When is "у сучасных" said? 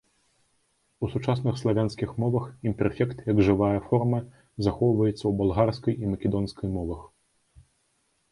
1.07-1.57